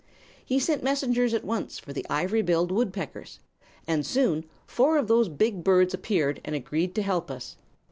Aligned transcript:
He 0.43 0.57
sent 0.57 0.81
messengers 0.81 1.31
at 1.31 1.45
once 1.45 1.77
for 1.77 1.93
the 1.93 2.03
ivory 2.09 2.41
billed 2.41 2.71
woodpeckers, 2.71 3.39
and 3.85 4.03
soon 4.03 4.45
four 4.65 4.97
of 4.97 5.07
those 5.07 5.29
big 5.29 5.63
birds 5.63 5.93
appeared 5.93 6.41
and 6.43 6.55
agreed 6.55 6.95
to 6.95 7.03
help 7.03 7.29
us. 7.29 7.55